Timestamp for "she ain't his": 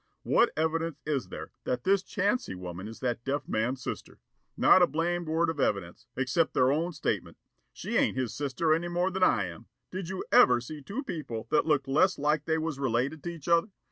7.71-8.33